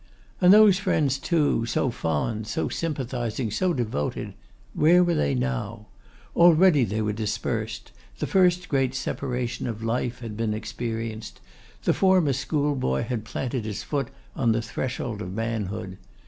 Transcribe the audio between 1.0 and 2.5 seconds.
too, so fond,